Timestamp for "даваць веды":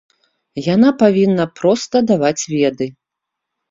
2.09-2.85